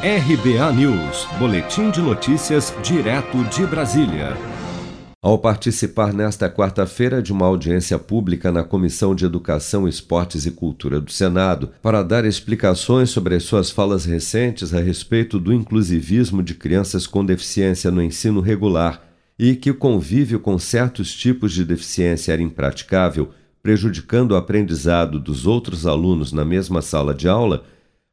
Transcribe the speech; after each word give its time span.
RBA 0.00 0.72
News, 0.74 1.26
Boletim 1.40 1.90
de 1.90 2.00
Notícias, 2.00 2.72
direto 2.84 3.42
de 3.46 3.66
Brasília. 3.66 4.36
Ao 5.20 5.36
participar 5.36 6.12
nesta 6.14 6.48
quarta-feira 6.48 7.20
de 7.20 7.32
uma 7.32 7.46
audiência 7.46 7.98
pública 7.98 8.52
na 8.52 8.62
Comissão 8.62 9.12
de 9.12 9.24
Educação, 9.24 9.88
Esportes 9.88 10.46
e 10.46 10.52
Cultura 10.52 11.00
do 11.00 11.10
Senado, 11.10 11.72
para 11.82 12.04
dar 12.04 12.24
explicações 12.24 13.10
sobre 13.10 13.34
as 13.34 13.42
suas 13.42 13.72
falas 13.72 14.04
recentes 14.04 14.72
a 14.72 14.78
respeito 14.80 15.36
do 15.36 15.52
inclusivismo 15.52 16.44
de 16.44 16.54
crianças 16.54 17.04
com 17.04 17.24
deficiência 17.24 17.90
no 17.90 18.00
ensino 18.00 18.40
regular 18.40 19.02
e 19.36 19.56
que 19.56 19.72
o 19.72 19.74
convívio 19.74 20.38
com 20.38 20.56
certos 20.60 21.12
tipos 21.12 21.52
de 21.52 21.64
deficiência 21.64 22.32
era 22.32 22.40
impraticável, 22.40 23.30
prejudicando 23.60 24.30
o 24.30 24.36
aprendizado 24.36 25.18
dos 25.18 25.44
outros 25.44 25.88
alunos 25.88 26.32
na 26.32 26.44
mesma 26.44 26.82
sala 26.82 27.12
de 27.12 27.28
aula, 27.28 27.64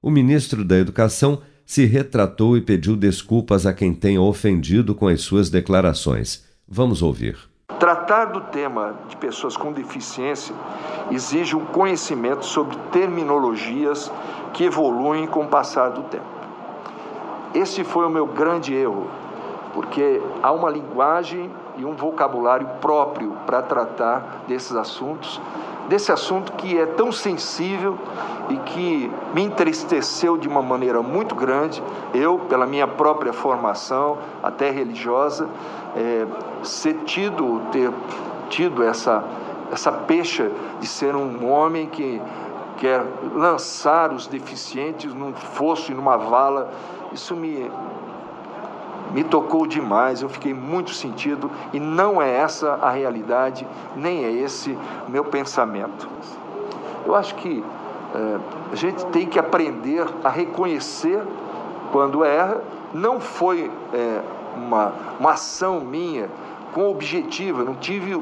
o 0.00 0.10
ministro 0.10 0.64
da 0.64 0.78
Educação 0.78 1.42
se 1.72 1.86
retratou 1.86 2.54
e 2.54 2.60
pediu 2.60 2.94
desculpas 2.94 3.64
a 3.64 3.72
quem 3.72 3.94
tenha 3.94 4.20
ofendido 4.20 4.94
com 4.94 5.08
as 5.08 5.22
suas 5.22 5.48
declarações. 5.48 6.44
Vamos 6.68 7.00
ouvir. 7.00 7.38
Tratar 7.78 8.26
do 8.26 8.42
tema 8.42 8.94
de 9.08 9.16
pessoas 9.16 9.56
com 9.56 9.72
deficiência 9.72 10.54
exige 11.10 11.56
um 11.56 11.64
conhecimento 11.64 12.44
sobre 12.44 12.76
terminologias 12.92 14.12
que 14.52 14.64
evoluem 14.64 15.26
com 15.26 15.44
o 15.44 15.48
passar 15.48 15.88
do 15.88 16.02
tempo. 16.02 16.26
Esse 17.54 17.82
foi 17.84 18.04
o 18.04 18.10
meu 18.10 18.26
grande 18.26 18.74
erro, 18.74 19.10
porque 19.72 20.20
há 20.42 20.52
uma 20.52 20.70
linguagem 20.70 21.50
e 21.76 21.84
um 21.84 21.94
vocabulário 21.94 22.66
próprio 22.80 23.32
para 23.46 23.62
tratar 23.62 24.42
desses 24.46 24.76
assuntos, 24.76 25.40
desse 25.88 26.12
assunto 26.12 26.52
que 26.52 26.78
é 26.78 26.86
tão 26.86 27.10
sensível 27.10 27.98
e 28.48 28.56
que 28.56 29.10
me 29.34 29.42
entristeceu 29.42 30.36
de 30.36 30.46
uma 30.46 30.62
maneira 30.62 31.02
muito 31.02 31.34
grande, 31.34 31.82
eu, 32.14 32.38
pela 32.48 32.66
minha 32.66 32.86
própria 32.86 33.32
formação, 33.32 34.18
até 34.42 34.70
religiosa, 34.70 35.48
é, 35.96 36.26
ser 36.62 36.94
tido, 37.04 37.60
ter 37.72 37.90
tido 38.48 38.82
essa, 38.82 39.24
essa 39.72 39.90
pecha 39.90 40.50
de 40.80 40.86
ser 40.86 41.16
um 41.16 41.50
homem 41.50 41.86
que 41.86 42.20
quer 42.76 43.04
lançar 43.34 44.12
os 44.12 44.26
deficientes 44.26 45.14
num 45.14 45.32
fosso 45.32 45.92
e 45.92 45.94
numa 45.94 46.16
vala, 46.16 46.70
isso 47.12 47.36
me, 47.36 47.70
me 49.12 49.22
tocou 49.22 49.66
demais, 49.66 50.22
eu 50.22 50.28
fiquei 50.28 50.54
muito 50.54 50.92
sentido 50.92 51.50
e 51.72 51.78
não 51.78 52.20
é 52.20 52.30
essa 52.30 52.78
a 52.80 52.90
realidade, 52.90 53.66
nem 53.94 54.24
é 54.24 54.32
esse 54.32 54.76
meu 55.08 55.24
pensamento. 55.24 56.08
Eu 57.04 57.14
acho 57.14 57.34
que 57.34 57.62
é, 58.14 58.38
a 58.72 58.76
gente 58.76 59.04
tem 59.06 59.26
que 59.26 59.38
aprender 59.38 60.06
a 60.22 60.28
reconhecer 60.28 61.22
quando 61.90 62.24
erra. 62.24 62.60
Não 62.92 63.20
foi 63.20 63.70
é, 63.92 64.20
uma, 64.56 64.92
uma 65.18 65.32
ação 65.32 65.80
minha 65.80 66.28
com 66.72 66.90
objetivo, 66.90 67.60
eu 67.60 67.64
não 67.66 67.74
tive 67.74 68.18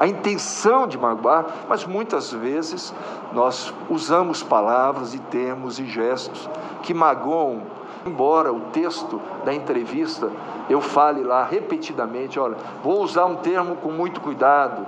a 0.00 0.06
intenção 0.08 0.88
de 0.88 0.98
magoar, 0.98 1.46
mas 1.68 1.84
muitas 1.84 2.32
vezes 2.32 2.92
nós 3.32 3.72
usamos 3.88 4.42
palavras 4.42 5.14
e 5.14 5.18
termos 5.18 5.78
e 5.78 5.84
gestos 5.84 6.48
que 6.82 6.92
magoam 6.92 7.62
Embora 8.06 8.50
o 8.50 8.60
texto 8.72 9.20
da 9.44 9.52
entrevista 9.52 10.30
eu 10.70 10.80
fale 10.80 11.22
lá 11.22 11.44
repetidamente, 11.44 12.38
olha, 12.38 12.56
vou 12.82 13.02
usar 13.02 13.26
um 13.26 13.36
termo 13.36 13.76
com 13.76 13.90
muito 13.90 14.20
cuidado 14.20 14.86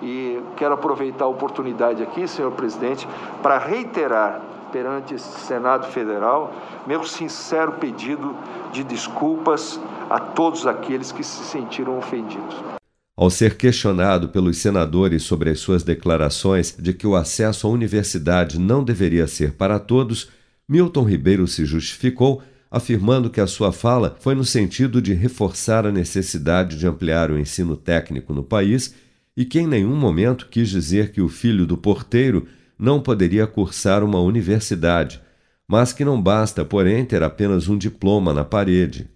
e 0.00 0.40
quero 0.56 0.74
aproveitar 0.74 1.24
a 1.24 1.28
oportunidade 1.28 2.02
aqui, 2.02 2.28
senhor 2.28 2.52
presidente, 2.52 3.08
para 3.42 3.58
reiterar 3.58 4.40
perante 4.70 5.14
esse 5.14 5.40
Senado 5.40 5.86
Federal 5.88 6.50
meu 6.86 7.02
sincero 7.04 7.72
pedido 7.72 8.34
de 8.70 8.84
desculpas 8.84 9.80
a 10.08 10.20
todos 10.20 10.66
aqueles 10.66 11.10
que 11.10 11.24
se 11.24 11.42
sentiram 11.44 11.98
ofendidos. 11.98 12.81
Ao 13.16 13.28
ser 13.28 13.56
questionado 13.56 14.30
pelos 14.30 14.56
senadores 14.56 15.22
sobre 15.22 15.50
as 15.50 15.60
suas 15.60 15.82
declarações 15.82 16.74
de 16.78 16.94
que 16.94 17.06
o 17.06 17.14
acesso 17.14 17.66
à 17.66 17.70
universidade 17.70 18.58
não 18.58 18.82
deveria 18.82 19.26
ser 19.26 19.52
para 19.52 19.78
todos, 19.78 20.30
Milton 20.66 21.04
Ribeiro 21.04 21.46
se 21.46 21.66
justificou 21.66 22.42
afirmando 22.70 23.28
que 23.28 23.40
a 23.40 23.46
sua 23.46 23.70
fala 23.70 24.16
foi 24.18 24.34
no 24.34 24.46
sentido 24.46 25.02
de 25.02 25.12
reforçar 25.12 25.86
a 25.86 25.92
necessidade 25.92 26.78
de 26.78 26.86
ampliar 26.86 27.30
o 27.30 27.38
ensino 27.38 27.76
técnico 27.76 28.32
no 28.32 28.42
país 28.42 28.94
e 29.36 29.44
que 29.44 29.60
em 29.60 29.66
nenhum 29.66 29.94
momento 29.94 30.48
quis 30.50 30.70
dizer 30.70 31.12
que 31.12 31.20
o 31.20 31.28
filho 31.28 31.66
do 31.66 31.76
porteiro 31.76 32.46
não 32.78 32.98
poderia 32.98 33.46
cursar 33.46 34.02
uma 34.02 34.20
universidade, 34.20 35.20
mas 35.68 35.92
que 35.92 36.04
não 36.04 36.20
basta, 36.20 36.64
porém, 36.64 37.04
ter 37.04 37.22
apenas 37.22 37.68
um 37.68 37.76
diploma 37.76 38.32
na 38.32 38.44
parede. 38.44 39.08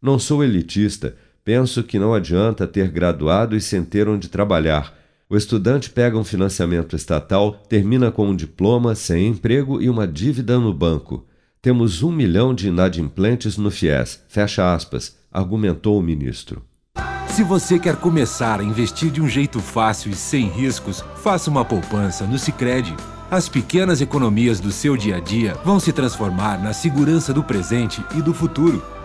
Não 0.00 0.18
sou 0.18 0.42
elitista, 0.42 1.16
penso 1.44 1.82
que 1.82 1.98
não 1.98 2.14
adianta 2.14 2.66
ter 2.66 2.88
graduado 2.88 3.56
e 3.56 3.60
sem 3.60 3.84
ter 3.84 4.08
onde 4.08 4.28
trabalhar. 4.28 4.94
O 5.28 5.36
estudante 5.36 5.90
pega 5.90 6.18
um 6.18 6.24
financiamento 6.24 6.96
estatal, 6.96 7.52
termina 7.68 8.10
com 8.10 8.28
um 8.28 8.34
diploma, 8.34 8.94
sem 8.94 9.28
emprego 9.28 9.80
e 9.80 9.88
uma 9.88 10.06
dívida 10.06 10.58
no 10.58 10.74
banco. 10.74 11.24
Temos 11.62 12.02
um 12.02 12.10
milhão 12.10 12.52
de 12.52 12.68
inadimplentes 12.68 13.56
no 13.56 13.70
FIES, 13.70 14.24
fecha 14.28 14.74
aspas, 14.74 15.16
argumentou 15.30 15.98
o 15.98 16.02
ministro. 16.02 16.62
Se 17.28 17.44
você 17.44 17.78
quer 17.78 17.96
começar 17.96 18.60
a 18.60 18.64
investir 18.64 19.10
de 19.10 19.20
um 19.20 19.28
jeito 19.28 19.60
fácil 19.60 20.10
e 20.10 20.14
sem 20.14 20.48
riscos, 20.48 21.04
faça 21.22 21.48
uma 21.48 21.64
poupança 21.64 22.26
no 22.26 22.38
Sicredi. 22.38 22.94
As 23.30 23.48
pequenas 23.48 24.00
economias 24.00 24.58
do 24.58 24.72
seu 24.72 24.96
dia 24.96 25.16
a 25.16 25.20
dia 25.20 25.54
vão 25.64 25.78
se 25.78 25.92
transformar 25.92 26.60
na 26.60 26.72
segurança 26.72 27.32
do 27.32 27.44
presente 27.44 28.04
e 28.16 28.20
do 28.20 28.34
futuro. 28.34 28.82